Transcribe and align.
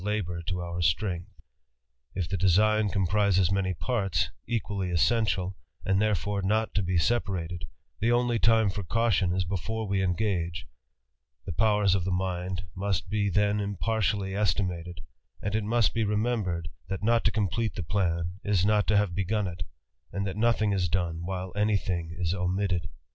labour 0.03 0.41
to 0.41 0.81
< 0.81 0.81
Strength. 0.81 1.29
If 2.15 2.27
the 2.27 2.35
design 2.35 2.89
comprises 2.89 3.51
many 3.51 3.75
parts, 3.75 4.31
equ; 4.49 4.91
essential, 4.91 5.55
and 5.85 6.01
therefore 6.01 6.41
not 6.41 6.73
to 6.73 6.81
be 6.81 6.97
separated, 6.97 7.65
the 7.99 8.11
only 8.11 8.39
ti 8.39 8.67
for 8.69 8.81
caution 8.81 9.31
is 9.31 9.43
before 9.45 9.87
we 9.87 10.01
engage; 10.01 10.65
the 11.45 11.51
powers 11.51 11.93
of 11.93 12.03
the 12.03 12.11
m 12.49 12.57
must 12.73 13.09
be 13.11 13.29
then 13.29 13.59
impartially 13.59 14.35
estimated, 14.35 15.01
and 15.39 15.53
it 15.53 15.63
must 15.63 15.93
be 15.93 16.03
rem( 16.03 16.23
bered, 16.45 16.65
that 16.89 17.03
not 17.03 17.23
to 17.25 17.31
complete 17.31 17.75
the 17.75 17.83
plan 17.83 18.39
is 18.43 18.65
not 18.65 18.87
to 18.87 18.97
have 18.97 19.11
bej 19.11 19.51
it; 19.53 19.61
and 20.11 20.25
that 20.25 20.35
nothing 20.35 20.71
is 20.73 20.89
done, 20.89 21.21
while 21.27 21.51
any 21.55 21.77
thing 21.77 22.09
is 22.17 22.33
omitted. 22.33 22.89